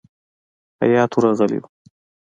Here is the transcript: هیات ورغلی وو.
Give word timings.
هیات 0.81 1.11
ورغلی 1.15 1.57
وو. 1.61 1.67